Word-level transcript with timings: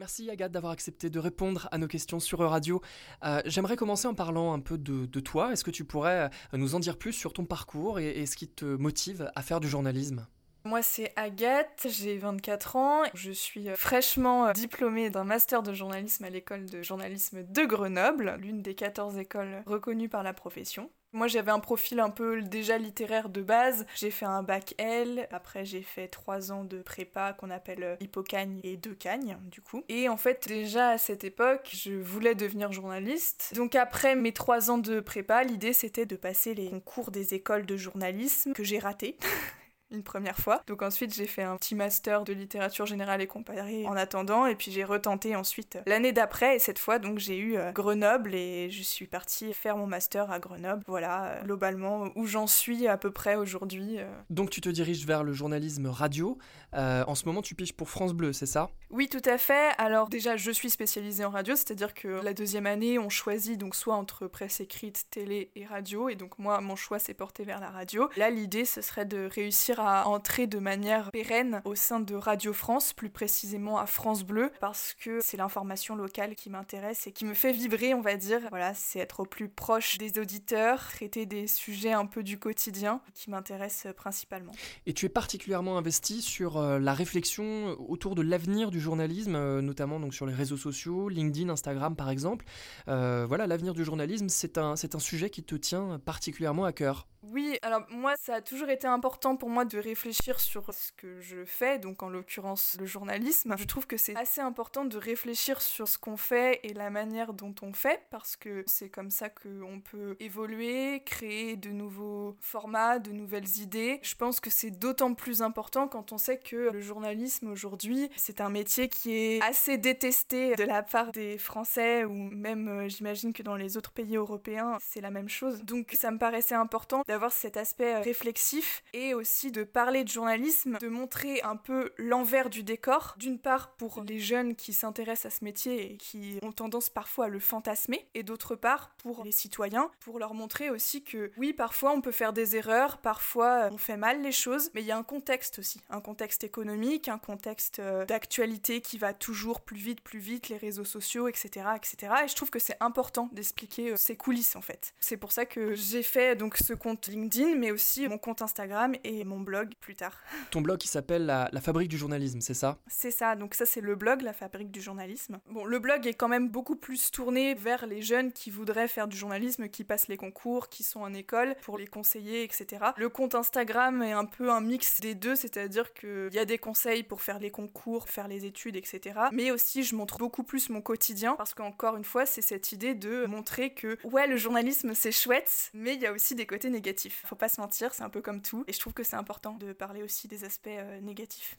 Merci 0.00 0.30
Agathe 0.30 0.50
d'avoir 0.50 0.72
accepté 0.72 1.10
de 1.10 1.18
répondre 1.18 1.68
à 1.72 1.76
nos 1.76 1.86
questions 1.86 2.20
sur 2.20 2.38
Radio. 2.38 2.80
Euh, 3.22 3.42
J'aimerais 3.44 3.76
commencer 3.76 4.08
en 4.08 4.14
parlant 4.14 4.54
un 4.54 4.58
peu 4.58 4.78
de, 4.78 5.20
toi. 5.20 5.52
Est-ce 5.52 5.62
que 5.62 5.70
tu 5.70 5.84
pourrais 5.84 6.30
euh, 6.54 6.56
nous 6.56 6.74
en 6.74 6.80
dire 6.80 6.96
plus 6.96 7.12
sur 7.12 7.34
ton 7.34 7.44
parcours 7.44 8.00
et, 8.00 8.08
et 8.08 8.24
ce 8.24 8.34
qui 8.34 8.48
te 8.48 8.64
motive 8.64 9.30
à 9.34 9.42
faire 9.42 9.60
du 9.60 9.68
journalisme? 9.68 10.26
Moi, 10.64 10.80
c'est 10.80 11.12
Agathe, 11.16 11.86
j'ai 11.86 12.16
24 12.16 12.76
ans. 12.76 13.02
Je 13.12 13.30
suis 13.30 13.68
fraîchement 13.76 14.50
diplômée 14.52 15.10
d'un 15.10 15.24
master 15.24 15.62
de 15.62 15.74
journalisme 15.74 16.24
à 16.24 16.30
l'école 16.30 16.64
de 16.64 16.80
journalisme 16.80 17.42
de 17.42 17.64
Grenoble, 17.66 18.38
l'une 18.40 18.62
des 18.62 18.74
14 18.74 19.18
écoles 19.18 19.62
reconnues 19.66 20.08
par 20.08 20.22
la 20.22 20.32
profession. 20.32 20.90
Moi, 21.12 21.26
j'avais 21.26 21.50
un 21.50 21.58
profil 21.58 21.98
un 22.00 22.10
peu 22.10 22.40
déjà 22.42 22.78
littéraire 22.78 23.28
de 23.28 23.42
base. 23.42 23.84
J'ai 23.96 24.10
fait 24.10 24.26
un 24.26 24.42
bac 24.42 24.74
L, 24.78 25.26
après 25.32 25.64
j'ai 25.64 25.82
fait 25.82 26.08
trois 26.08 26.52
ans 26.52 26.64
de 26.64 26.82
prépa 26.82 27.32
qu'on 27.32 27.50
appelle 27.50 27.96
hippocagne 28.00 28.60
et 28.62 28.76
deux 28.76 28.94
cagne, 28.94 29.36
du 29.50 29.60
coup. 29.60 29.82
Et 29.88 30.08
en 30.08 30.16
fait, 30.16 30.46
déjà 30.46 30.90
à 30.90 30.98
cette 30.98 31.24
époque, 31.24 31.70
je 31.72 31.92
voulais 31.92 32.34
devenir 32.34 32.72
journaliste. 32.72 33.52
Donc 33.54 33.74
après 33.74 34.14
mes 34.14 34.32
trois 34.32 34.70
ans 34.70 34.78
de 34.78 35.00
prépa, 35.00 35.42
l'idée 35.42 35.72
c'était 35.72 36.06
de 36.06 36.16
passer 36.16 36.54
les 36.54 36.70
concours 36.70 37.10
des 37.10 37.34
écoles 37.34 37.66
de 37.66 37.76
journalisme 37.76 38.52
que 38.52 38.64
j'ai 38.64 38.78
raté. 38.78 39.16
une 39.90 40.02
première 40.02 40.38
fois. 40.38 40.62
Donc 40.66 40.82
ensuite 40.82 41.14
j'ai 41.14 41.26
fait 41.26 41.42
un 41.42 41.56
petit 41.56 41.74
master 41.74 42.24
de 42.24 42.32
littérature 42.32 42.86
générale 42.86 43.20
et 43.20 43.26
comparée 43.26 43.84
en 43.86 43.96
attendant 43.96 44.46
et 44.46 44.54
puis 44.54 44.70
j'ai 44.70 44.84
retenté 44.84 45.36
ensuite 45.36 45.78
l'année 45.86 46.12
d'après 46.12 46.56
et 46.56 46.58
cette 46.58 46.78
fois 46.78 46.98
donc 46.98 47.18
j'ai 47.18 47.36
eu 47.38 47.56
euh, 47.56 47.72
Grenoble 47.72 48.34
et 48.34 48.70
je 48.70 48.82
suis 48.82 49.06
partie 49.06 49.52
faire 49.52 49.76
mon 49.76 49.86
master 49.86 50.30
à 50.30 50.38
Grenoble. 50.38 50.82
Voilà 50.86 51.24
euh, 51.24 51.42
globalement 51.42 52.10
où 52.14 52.26
j'en 52.26 52.46
suis 52.46 52.86
à 52.86 52.96
peu 52.96 53.10
près 53.10 53.36
aujourd'hui. 53.36 53.98
Euh. 53.98 54.08
Donc 54.30 54.50
tu 54.50 54.60
te 54.60 54.68
diriges 54.68 55.04
vers 55.06 55.24
le 55.24 55.32
journalisme 55.32 55.86
radio. 55.86 56.38
en 56.72 57.14
ce 57.14 57.24
moment 57.26 57.42
tu 57.42 57.54
piges 57.54 57.74
pour 57.74 57.90
France 57.90 58.12
Bleu, 58.12 58.32
c'est 58.32 58.46
ça? 58.46 58.70
Oui 58.90 59.08
tout 59.08 59.22
à 59.24 59.38
fait. 59.38 59.70
Alors 59.78 60.08
déjà 60.08 60.36
je 60.36 60.50
suis 60.50 60.70
spécialisée 60.70 61.24
en 61.24 61.30
radio, 61.30 61.56
c'est-à-dire 61.56 61.94
que 61.94 62.08
la 62.22 62.34
deuxième 62.34 62.66
année 62.66 62.98
on 62.98 63.08
choisit 63.08 63.58
donc 63.58 63.74
soit 63.74 63.94
entre 63.94 64.26
presse 64.26 64.60
écrite, 64.60 65.06
télé 65.10 65.50
et 65.56 65.66
radio 65.66 66.08
et 66.08 66.14
donc 66.14 66.38
moi 66.38 66.60
mon 66.60 66.76
choix 66.76 66.98
s'est 66.98 67.14
porté 67.14 67.44
vers 67.44 67.60
la 67.60 67.70
radio. 67.70 68.08
Là 68.16 68.30
l'idée 68.30 68.64
ce 68.64 68.80
serait 68.82 69.04
de 69.04 69.28
réussir 69.32 69.79
à 69.86 70.08
entrer 70.08 70.46
de 70.46 70.58
manière 70.58 71.10
pérenne 71.10 71.62
au 71.64 71.74
sein 71.74 72.00
de 72.00 72.14
Radio 72.14 72.52
France, 72.52 72.92
plus 72.92 73.10
précisément 73.10 73.78
à 73.78 73.86
France 73.86 74.24
Bleu, 74.24 74.50
parce 74.60 74.94
que 74.94 75.20
c'est 75.22 75.36
l'information 75.36 75.94
locale 75.96 76.34
qui 76.34 76.50
m'intéresse 76.50 77.06
et 77.06 77.12
qui 77.12 77.24
me 77.24 77.34
fait 77.34 77.52
vibrer, 77.52 77.94
on 77.94 78.00
va 78.00 78.16
dire. 78.16 78.40
Voilà, 78.50 78.74
c'est 78.74 78.98
être 78.98 79.20
au 79.20 79.24
plus 79.24 79.48
proche 79.48 79.98
des 79.98 80.18
auditeurs, 80.18 80.88
traiter 80.90 81.26
des 81.26 81.46
sujets 81.46 81.92
un 81.92 82.06
peu 82.06 82.22
du 82.22 82.38
quotidien 82.38 83.00
qui 83.14 83.30
m'intéressent 83.30 83.92
principalement. 83.94 84.52
Et 84.86 84.92
tu 84.92 85.06
es 85.06 85.08
particulièrement 85.08 85.78
investi 85.78 86.22
sur 86.22 86.56
euh, 86.56 86.78
la 86.78 86.94
réflexion 86.94 87.76
autour 87.88 88.14
de 88.14 88.22
l'avenir 88.22 88.70
du 88.70 88.80
journalisme, 88.80 89.36
euh, 89.36 89.62
notamment 89.62 90.00
donc 90.00 90.14
sur 90.14 90.26
les 90.26 90.34
réseaux 90.34 90.56
sociaux, 90.56 91.08
LinkedIn, 91.08 91.48
Instagram 91.48 91.96
par 91.96 92.10
exemple. 92.10 92.44
Euh, 92.88 93.26
voilà, 93.26 93.46
l'avenir 93.46 93.74
du 93.74 93.84
journalisme, 93.84 94.28
c'est 94.28 94.58
un, 94.58 94.76
c'est 94.76 94.94
un 94.94 94.98
sujet 94.98 95.30
qui 95.30 95.42
te 95.42 95.54
tient 95.54 95.98
particulièrement 96.04 96.64
à 96.64 96.72
cœur. 96.72 97.06
Oui, 97.22 97.58
alors 97.62 97.82
moi, 97.90 98.14
ça 98.18 98.36
a 98.36 98.40
toujours 98.40 98.70
été 98.70 98.86
important 98.86 99.36
pour 99.36 99.50
moi 99.50 99.64
de 99.70 99.78
réfléchir 99.78 100.40
sur 100.40 100.74
ce 100.74 100.92
que 100.92 101.20
je 101.20 101.44
fais, 101.44 101.78
donc 101.78 102.02
en 102.02 102.08
l'occurrence 102.08 102.76
le 102.78 102.86
journalisme. 102.86 103.54
Je 103.56 103.64
trouve 103.64 103.86
que 103.86 103.96
c'est 103.96 104.16
assez 104.16 104.40
important 104.40 104.84
de 104.84 104.98
réfléchir 104.98 105.62
sur 105.62 105.88
ce 105.88 105.96
qu'on 105.96 106.16
fait 106.16 106.60
et 106.64 106.74
la 106.74 106.90
manière 106.90 107.32
dont 107.32 107.54
on 107.62 107.72
fait, 107.72 108.02
parce 108.10 108.36
que 108.36 108.64
c'est 108.66 108.90
comme 108.90 109.10
ça 109.10 109.28
qu'on 109.30 109.80
peut 109.80 110.16
évoluer, 110.20 111.02
créer 111.04 111.56
de 111.56 111.70
nouveaux 111.70 112.36
formats, 112.40 112.98
de 112.98 113.12
nouvelles 113.12 113.58
idées. 113.58 114.00
Je 114.02 114.14
pense 114.16 114.40
que 114.40 114.50
c'est 114.50 114.70
d'autant 114.70 115.14
plus 115.14 115.42
important 115.42 115.88
quand 115.88 116.12
on 116.12 116.18
sait 116.18 116.38
que 116.38 116.70
le 116.72 116.80
journalisme 116.80 117.48
aujourd'hui, 117.48 118.10
c'est 118.16 118.40
un 118.40 118.50
métier 118.50 118.88
qui 118.88 119.14
est 119.14 119.42
assez 119.42 119.78
détesté 119.78 120.56
de 120.56 120.64
la 120.64 120.82
part 120.82 121.12
des 121.12 121.38
Français, 121.38 122.04
ou 122.04 122.12
même 122.12 122.68
euh, 122.68 122.88
j'imagine 122.88 123.32
que 123.32 123.42
dans 123.42 123.56
les 123.56 123.76
autres 123.76 123.92
pays 123.92 124.16
européens, 124.16 124.78
c'est 124.80 125.00
la 125.00 125.10
même 125.10 125.28
chose. 125.28 125.62
Donc 125.62 125.94
ça 125.96 126.10
me 126.10 126.18
paraissait 126.18 126.54
important 126.54 127.02
d'avoir 127.06 127.32
cet 127.32 127.56
aspect 127.56 127.94
euh, 127.94 128.00
réflexif 128.00 128.82
et 128.92 129.14
aussi 129.14 129.52
de 129.52 129.59
parler 129.64 130.04
de 130.04 130.08
journalisme, 130.08 130.78
de 130.80 130.88
montrer 130.88 131.40
un 131.42 131.56
peu 131.56 131.92
l'envers 131.98 132.50
du 132.50 132.62
décor. 132.62 133.14
D'une 133.18 133.38
part 133.38 133.74
pour 133.76 134.02
les 134.02 134.18
jeunes 134.18 134.54
qui 134.54 134.72
s'intéressent 134.72 135.32
à 135.32 135.38
ce 135.38 135.44
métier 135.44 135.92
et 135.92 135.96
qui 135.96 136.38
ont 136.42 136.52
tendance 136.52 136.88
parfois 136.88 137.26
à 137.26 137.28
le 137.28 137.38
fantasmer, 137.38 138.08
et 138.14 138.22
d'autre 138.22 138.54
part 138.56 138.90
pour 138.98 139.24
les 139.24 139.32
citoyens, 139.32 139.90
pour 140.00 140.18
leur 140.18 140.34
montrer 140.34 140.70
aussi 140.70 141.02
que 141.02 141.30
oui, 141.36 141.52
parfois 141.52 141.92
on 141.92 142.00
peut 142.00 142.12
faire 142.12 142.32
des 142.32 142.56
erreurs, 142.56 142.98
parfois 142.98 143.64
euh, 143.64 143.70
on 143.72 143.78
fait 143.78 143.96
mal 143.96 144.22
les 144.22 144.32
choses, 144.32 144.70
mais 144.74 144.82
il 144.82 144.86
y 144.86 144.92
a 144.92 144.96
un 144.96 145.02
contexte 145.02 145.58
aussi, 145.58 145.80
un 145.90 146.00
contexte 146.00 146.44
économique, 146.44 147.08
un 147.08 147.18
contexte 147.18 147.78
euh, 147.78 148.04
d'actualité 148.04 148.80
qui 148.80 148.98
va 148.98 149.14
toujours 149.14 149.60
plus 149.60 149.76
vite, 149.76 150.00
plus 150.00 150.18
vite, 150.18 150.48
les 150.48 150.56
réseaux 150.56 150.84
sociaux, 150.84 151.28
etc., 151.28 151.66
etc. 151.76 152.12
Et 152.24 152.28
je 152.28 152.34
trouve 152.34 152.50
que 152.50 152.58
c'est 152.58 152.76
important 152.80 153.28
d'expliquer 153.32 153.94
ces 153.96 154.16
coulisses 154.16 154.56
en 154.56 154.60
fait. 154.60 154.94
C'est 155.00 155.16
pour 155.16 155.32
ça 155.32 155.46
que 155.46 155.74
j'ai 155.74 156.02
fait 156.02 156.36
donc 156.36 156.56
ce 156.56 156.72
compte 156.72 157.08
LinkedIn, 157.08 157.56
mais 157.56 157.70
aussi 157.70 158.08
mon 158.08 158.18
compte 158.18 158.42
Instagram 158.42 158.94
et 159.04 159.24
mon 159.24 159.40
blog 159.40 159.49
plus 159.80 159.96
tard. 159.96 160.18
Ton 160.50 160.60
blog 160.60 160.78
qui 160.78 160.88
s'appelle 160.88 161.26
la, 161.26 161.60
Fabrique 161.60 161.88
du 161.88 161.98
journalisme, 161.98 162.40
c'est 162.40 162.54
ça? 162.54 162.78
C'est 162.86 163.10
ça, 163.10 163.36
donc 163.36 163.54
ça 163.54 163.66
c'est 163.66 163.80
le 163.80 163.94
blog, 163.94 164.22
La 164.22 164.32
Fabrique 164.32 164.70
du 164.70 164.80
journalisme. 164.80 165.40
Bon, 165.50 165.64
le 165.64 165.78
blog 165.78 166.06
est 166.06 166.14
quand 166.14 166.28
même 166.28 166.48
beaucoup 166.48 166.76
plus 166.76 167.10
tourné 167.10 167.54
vers 167.54 167.86
les 167.86 168.02
jeunes 168.02 168.32
qui 168.32 168.50
voudraient 168.50 168.88
faire 168.88 169.08
du 169.08 169.16
journalisme, 169.16 169.68
qui 169.68 169.84
passent 169.84 170.08
les 170.08 170.16
concours, 170.16 170.68
qui 170.68 170.82
sont 170.82 171.00
en 171.00 171.12
école, 171.12 171.54
pour 171.62 171.78
les 171.78 171.86
conseiller, 171.86 172.42
etc. 172.42 172.86
Le 172.96 173.08
compte 173.08 173.34
Instagram 173.34 174.02
est 174.02 174.12
un 174.12 174.24
peu 174.24 174.50
un 174.50 174.60
mix 174.60 175.00
des 175.00 175.14
deux, 175.14 175.36
c'est-à-dire 175.36 175.92
qu'il 175.92 176.30
y 176.32 176.38
a 176.38 176.44
des 176.44 176.58
conseils 176.58 177.02
pour 177.02 177.22
faire 177.22 177.38
les 177.38 177.50
concours, 177.50 178.08
faire 178.08 178.28
les 178.28 178.44
études, 178.46 178.76
etc. 178.76 179.20
Mais 179.32 179.50
aussi 179.50 179.82
je 179.82 179.94
montre 179.94 180.18
beaucoup 180.18 180.42
plus 180.42 180.70
mon 180.70 180.80
quotidien, 180.80 181.34
parce 181.36 181.54
qu'encore 181.54 181.96
une 181.96 182.04
fois, 182.04 182.26
c'est 182.26 182.42
cette 182.42 182.72
idée 182.72 182.94
de 182.94 183.26
montrer 183.26 183.74
que, 183.74 183.98
ouais, 184.04 184.26
le 184.26 184.36
journalisme 184.36 184.94
c'est 184.94 185.12
chouette, 185.12 185.70
mais 185.74 185.94
il 185.94 186.00
y 186.00 186.06
a 186.06 186.12
aussi 186.12 186.34
des 186.34 186.46
côtés 186.46 186.70
négatifs 186.70 187.24
faut 187.30 187.36
pas 187.36 187.48
se 187.48 187.60
mentir, 187.60 187.94
c'est 187.94 188.02
un 188.02 188.10
peu 188.10 188.20
comme 188.20 188.42
tout. 188.42 188.64
Et 188.66 188.72
je 188.72 188.80
trouve 188.80 188.92
que 188.92 189.04
c'est 189.04 189.16
important 189.16 189.39
de 189.48 189.72
parler 189.72 190.02
aussi 190.02 190.28
des 190.28 190.44
aspects 190.44 190.68
euh, 190.68 191.00
négatifs. 191.00 191.56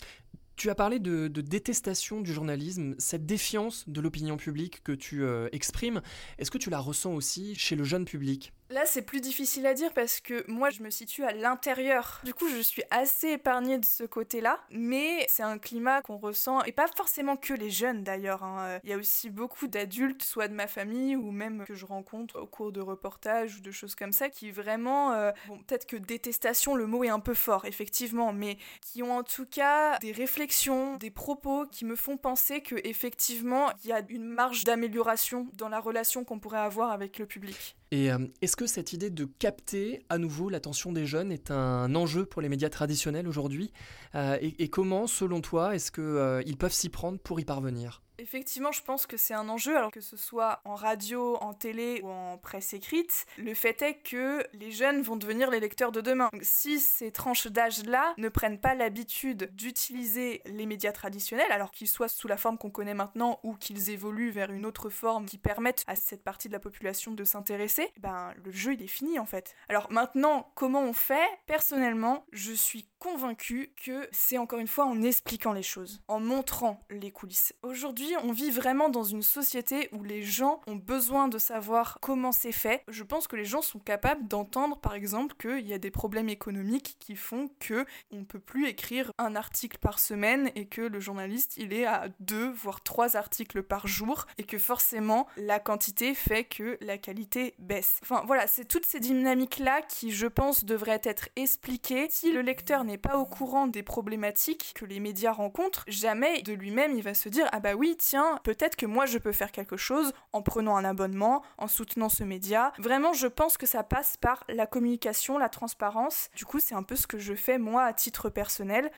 Tu 0.55 0.69
as 0.69 0.75
parlé 0.75 0.99
de, 0.99 1.27
détestation 1.27 2.21
du 2.21 2.31
journalisme, 2.31 2.93
cette 2.99 3.25
défiance 3.25 3.89
de 3.89 3.99
l'opinion 3.99 4.37
publique 4.37 4.83
que 4.83 4.91
tu 4.91 5.23
euh, 5.23 5.49
exprimes, 5.51 6.01
est-ce 6.37 6.51
que 6.51 6.59
tu 6.59 6.69
la 6.69 6.79
ressens 6.79 7.13
aussi 7.13 7.55
chez 7.55 7.75
le 7.75 7.83
jeune 7.83 8.05
public? 8.05 8.53
Là, 8.71 8.85
c'est 8.85 9.01
plus 9.01 9.19
difficile 9.19 9.65
à 9.67 9.73
dire 9.73 9.91
parce 9.93 10.21
que 10.21 10.45
moi, 10.49 10.69
je 10.69 10.81
me 10.81 10.89
situe 10.89 11.25
à 11.25 11.33
l'intérieur. 11.33 12.21
Du 12.23 12.33
coup, 12.33 12.47
je 12.47 12.61
suis 12.61 12.83
assez 12.89 13.31
épargnée 13.31 13.77
de 13.77 13.85
ce 13.85 14.05
côté-là, 14.05 14.61
mais 14.71 15.25
c'est 15.27 15.43
un 15.43 15.57
climat 15.57 16.01
qu'on 16.01 16.17
ressent, 16.17 16.63
et 16.63 16.71
pas 16.71 16.87
forcément 16.87 17.35
que 17.35 17.53
les 17.53 17.69
jeunes 17.69 18.03
d'ailleurs. 18.03 18.43
Hein. 18.43 18.79
Il 18.85 18.89
y 18.89 18.93
a 18.93 18.97
aussi 18.97 19.29
beaucoup 19.29 19.67
d'adultes, 19.67 20.23
soit 20.23 20.47
de 20.47 20.53
ma 20.53 20.67
famille 20.67 21.17
ou 21.17 21.31
même 21.31 21.65
que 21.65 21.75
je 21.75 21.85
rencontre 21.85 22.39
au 22.39 22.45
cours 22.45 22.71
de 22.71 22.79
reportages 22.79 23.57
ou 23.57 23.61
de 23.61 23.71
choses 23.71 23.93
comme 23.93 24.13
ça, 24.13 24.29
qui 24.29 24.51
vraiment, 24.51 25.11
euh, 25.11 25.31
peut-être 25.67 25.85
que 25.85 25.97
détestation, 25.97 26.73
le 26.75 26.87
mot 26.87 27.03
est 27.03 27.09
un 27.09 27.19
peu 27.19 27.33
fort, 27.33 27.65
effectivement, 27.65 28.31
mais 28.31 28.57
qui 28.79 29.03
ont 29.03 29.17
en 29.17 29.23
tout 29.23 29.45
cas 29.45 29.99
des 29.99 30.13
réflexions, 30.13 30.95
des 30.95 31.11
propos 31.11 31.65
qui 31.65 31.83
me 31.83 31.97
font 31.97 32.15
penser 32.15 32.61
que 32.61 32.75
effectivement, 32.85 33.69
il 33.83 33.89
y 33.89 33.93
a 33.93 34.01
une 34.07 34.23
marge 34.23 34.63
d'amélioration 34.63 35.49
dans 35.55 35.67
la 35.67 35.81
relation 35.81 36.23
qu'on 36.23 36.39
pourrait 36.39 36.59
avoir 36.59 36.91
avec 36.91 37.19
le 37.19 37.25
public. 37.25 37.75
Euh, 37.93 38.27
cette 38.67 38.93
idée 38.93 39.09
de 39.09 39.25
capter 39.25 40.03
à 40.09 40.17
nouveau 40.17 40.49
l'attention 40.49 40.91
des 40.91 41.05
jeunes 41.05 41.31
est 41.31 41.51
un 41.51 41.93
enjeu 41.95 42.25
pour 42.25 42.41
les 42.41 42.49
médias 42.49 42.69
traditionnels 42.69 43.27
aujourd'hui 43.27 43.71
euh, 44.15 44.37
et, 44.41 44.69
comment, 44.69 45.07
selon 45.07 45.41
toi, 45.41 45.75
est-ce 45.75 45.91
qu'ils 45.91 46.03
euh, 46.03 46.55
peuvent 46.57 46.73
s'y 46.73 46.89
prendre 46.89 47.19
pour 47.19 47.39
y 47.39 47.45
parvenir? 47.45 48.01
Effectivement, 48.21 48.71
je 48.71 48.83
pense 48.83 49.07
que 49.07 49.17
c'est 49.17 49.33
un 49.33 49.49
enjeu, 49.49 49.75
alors 49.75 49.89
que 49.89 49.99
ce 49.99 50.15
soit 50.15 50.61
en 50.63 50.75
radio, 50.75 51.37
en 51.37 51.55
télé 51.55 52.01
ou 52.03 52.09
en 52.09 52.37
presse 52.37 52.71
écrite. 52.73 53.25
Le 53.39 53.55
fait 53.55 53.81
est 53.81 53.95
que 53.95 54.45
les 54.53 54.69
jeunes 54.69 55.01
vont 55.01 55.15
devenir 55.15 55.49
les 55.49 55.59
lecteurs 55.59 55.91
de 55.91 56.01
demain. 56.01 56.29
Donc, 56.31 56.43
si 56.43 56.79
ces 56.79 57.11
tranches 57.11 57.47
d'âge-là 57.47 58.13
ne 58.17 58.29
prennent 58.29 58.59
pas 58.59 58.75
l'habitude 58.75 59.49
d'utiliser 59.55 60.43
les 60.45 60.67
médias 60.67 60.91
traditionnels, 60.91 61.51
alors 61.51 61.71
qu'ils 61.71 61.87
soient 61.87 62.07
sous 62.07 62.27
la 62.27 62.37
forme 62.37 62.59
qu'on 62.59 62.69
connaît 62.69 62.93
maintenant 62.93 63.39
ou 63.41 63.55
qu'ils 63.55 63.89
évoluent 63.89 64.29
vers 64.29 64.51
une 64.51 64.67
autre 64.67 64.91
forme 64.91 65.25
qui 65.25 65.39
permette 65.39 65.83
à 65.87 65.95
cette 65.95 66.23
partie 66.23 66.47
de 66.47 66.53
la 66.53 66.59
population 66.59 67.13
de 67.13 67.23
s'intéresser, 67.23 67.91
ben 67.97 68.35
le 68.45 68.51
jeu 68.51 68.73
il 68.73 68.83
est 68.83 68.87
fini 68.87 69.17
en 69.17 69.25
fait. 69.25 69.55
Alors 69.67 69.91
maintenant, 69.91 70.51
comment 70.53 70.83
on 70.83 70.93
fait? 70.93 71.27
Personnellement, 71.47 72.23
je 72.31 72.53
suis 72.53 72.87
convaincue 73.01 73.73
que 73.83 74.07
c'est 74.11 74.37
encore 74.37 74.59
une 74.59 74.67
fois 74.67 74.85
en 74.85 75.01
expliquant 75.01 75.53
les 75.53 75.63
choses, 75.63 76.03
en 76.07 76.19
montrant 76.19 76.85
les 76.91 77.09
coulisses. 77.09 77.53
Aujourd'hui, 77.63 78.13
on 78.23 78.31
vit 78.31 78.51
vraiment 78.51 78.89
dans 78.89 79.03
une 79.03 79.23
société 79.23 79.89
où 79.91 80.03
les 80.03 80.21
gens 80.21 80.61
ont 80.67 80.75
besoin 80.75 81.27
de 81.27 81.39
savoir 81.39 81.97
comment 81.99 82.31
c'est 82.31 82.51
fait. 82.51 82.83
Je 82.87 83.03
pense 83.03 83.27
que 83.27 83.35
les 83.35 83.43
gens 83.43 83.63
sont 83.63 83.79
capables 83.79 84.27
d'entendre, 84.27 84.77
par 84.77 84.93
exemple, 84.93 85.35
qu'il 85.35 85.67
y 85.67 85.73
a 85.73 85.79
des 85.79 85.89
problèmes 85.89 86.29
économiques 86.29 86.95
qui 86.99 87.15
font 87.15 87.49
que 87.59 87.85
on 88.11 88.23
peut 88.23 88.39
plus 88.39 88.67
écrire 88.67 89.11
un 89.17 89.35
article 89.35 89.79
par 89.79 89.97
semaine 89.97 90.51
et 90.53 90.67
que 90.67 90.81
le 90.81 90.99
journaliste, 90.99 91.57
il 91.57 91.73
est 91.73 91.85
à 91.85 92.09
deux, 92.19 92.51
voire 92.51 92.83
trois 92.83 93.17
articles 93.17 93.63
par 93.63 93.87
jour 93.87 94.27
et 94.37 94.43
que 94.43 94.59
forcément, 94.59 95.25
la 95.37 95.59
quantité 95.59 96.13
fait 96.13 96.43
que 96.43 96.77
la 96.81 96.99
qualité 96.99 97.55
baisse. 97.57 97.99
Enfin, 98.03 98.23
voilà, 98.27 98.45
c'est 98.45 98.65
toutes 98.65 98.85
ces 98.85 98.99
dynamiques-là 98.99 99.81
qui, 99.81 100.11
je 100.11 100.27
pense, 100.27 100.65
devraient 100.65 101.01
être 101.03 101.29
expliquées. 101.35 102.05
Si 102.11 102.31
le 102.31 102.41
lecteur 102.41 102.83
n'est 102.83 102.90
n'est 102.91 102.97
pas 102.97 103.17
au 103.17 103.25
courant 103.25 103.67
des 103.67 103.83
problématiques 103.83 104.73
que 104.75 104.85
les 104.85 104.99
médias 104.99 105.31
rencontrent, 105.31 105.83
jamais 105.87 106.41
de 106.41 106.53
lui-même 106.53 106.95
il 106.95 107.03
va 107.03 107.13
se 107.13 107.29
dire 107.29 107.47
ah 107.51 107.59
bah 107.59 107.73
oui 107.73 107.95
tiens 107.97 108.39
peut-être 108.43 108.75
que 108.75 108.85
moi 108.85 109.05
je 109.05 109.17
peux 109.17 109.31
faire 109.31 109.51
quelque 109.51 109.77
chose 109.77 110.11
en 110.33 110.41
prenant 110.41 110.75
un 110.75 110.85
abonnement, 110.85 111.41
en 111.57 111.67
soutenant 111.67 112.09
ce 112.09 112.23
média. 112.23 112.73
Vraiment 112.77 113.13
je 113.13 113.27
pense 113.27 113.57
que 113.57 113.65
ça 113.65 113.83
passe 113.83 114.17
par 114.17 114.43
la 114.49 114.67
communication, 114.67 115.37
la 115.37 115.49
transparence. 115.49 116.29
Du 116.35 116.45
coup 116.45 116.59
c'est 116.59 116.75
un 116.75 116.83
peu 116.83 116.95
ce 116.95 117.07
que 117.07 117.17
je 117.17 117.33
fais 117.33 117.57
moi 117.57 117.83
à 117.83 117.93
titre 117.93 118.29
personnel. 118.29 118.91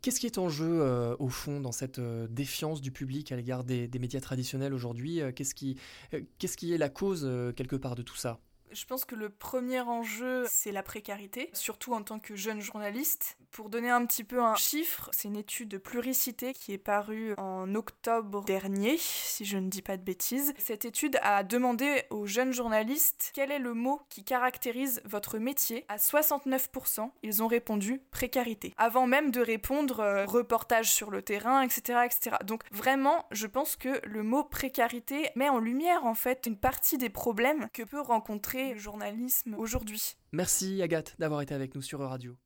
Qu'est-ce 0.00 0.20
qui 0.20 0.26
est 0.26 0.38
en 0.38 0.48
jeu 0.48 0.80
euh, 0.80 1.16
au 1.18 1.28
fond 1.28 1.60
dans 1.60 1.72
cette 1.72 1.98
euh, 1.98 2.26
défiance 2.28 2.80
du 2.80 2.92
public 2.92 3.32
à 3.32 3.36
l'égard 3.36 3.64
des, 3.64 3.88
médias 4.00 4.20
traditionnels 4.20 4.72
aujourd'hui 4.72 5.20
euh, 5.20 5.32
Qu'est-ce 5.32 5.54
qui, 5.54 5.76
qu'est-ce 6.38 6.56
qui 6.56 6.72
est 6.72 6.78
la 6.78 6.88
cause 6.88 7.28
quelque 7.56 7.76
part 7.76 7.94
de 7.94 8.02
tout 8.02 8.16
ça? 8.16 8.40
Je 8.72 8.84
pense 8.84 9.04
que 9.04 9.14
le 9.14 9.28
premier 9.28 9.80
enjeu, 9.80 10.46
c'est 10.48 10.72
la 10.72 10.82
précarité, 10.82 11.50
surtout 11.52 11.94
en 11.94 12.02
tant 12.02 12.18
que 12.18 12.36
jeune 12.36 12.60
journaliste. 12.60 13.36
Pour 13.50 13.68
donner 13.68 13.90
un 13.90 14.06
petit 14.06 14.22
peu 14.22 14.40
un 14.40 14.54
chiffre, 14.54 15.10
c'est 15.12 15.26
une 15.26 15.36
étude 15.36 15.68
de 15.68 15.78
pluricité 15.78 16.54
qui 16.54 16.72
est 16.72 16.78
parue 16.78 17.34
en 17.36 17.74
octobre 17.74 18.44
dernier, 18.44 18.96
si 18.98 19.44
je 19.44 19.58
ne 19.58 19.68
dis 19.68 19.82
pas 19.82 19.96
de 19.96 20.02
bêtises. 20.02 20.54
Cette 20.56 20.84
étude 20.84 21.18
a 21.22 21.42
demandé 21.42 22.04
aux 22.10 22.26
jeunes 22.26 22.52
journalistes 22.52 23.32
quel 23.34 23.50
est 23.50 23.58
le 23.58 23.74
mot 23.74 24.02
qui 24.08 24.22
caractérise 24.22 25.02
votre 25.04 25.38
métier. 25.38 25.84
À 25.88 25.96
69%, 25.96 27.10
ils 27.24 27.42
ont 27.42 27.48
répondu 27.48 28.00
précarité. 28.12 28.72
Avant 28.76 29.08
même 29.08 29.32
de 29.32 29.40
répondre 29.40 29.98
euh, 29.98 30.24
reportage 30.26 30.92
sur 30.92 31.10
le 31.10 31.22
terrain, 31.22 31.62
etc., 31.62 32.00
etc. 32.04 32.36
Donc 32.44 32.62
vraiment, 32.70 33.26
je 33.32 33.48
pense 33.48 33.74
que 33.74 34.00
le 34.06 34.22
mot 34.22 34.44
précarité 34.44 35.30
met 35.34 35.48
en 35.48 35.58
lumière 35.58 36.06
en 36.06 36.14
fait 36.14 36.46
une 36.46 36.56
partie 36.56 36.98
des 36.98 37.10
problèmes 37.10 37.68
que 37.72 37.82
peut 37.82 38.00
rencontrer 38.00 38.59
le 38.68 38.78
journalisme 38.78 39.54
aujourd'hui. 39.58 40.16
Merci 40.32 40.80
Agathe 40.82 41.16
d'avoir 41.18 41.40
été 41.40 41.54
avec 41.54 41.74
nous 41.74 41.82
sur 41.82 42.00
Radio. 42.00 42.36